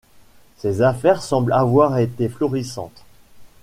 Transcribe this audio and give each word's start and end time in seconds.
Ses 0.57 0.81
affaires 0.81 1.21
semblent 1.21 1.53
avoir 1.53 1.99
été 1.99 2.27
florissantes. 2.27 3.03